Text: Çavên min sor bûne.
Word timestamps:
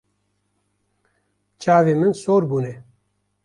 Çavên 1.61 1.97
min 2.01 2.13
sor 2.23 2.43
bûne. 2.49 2.73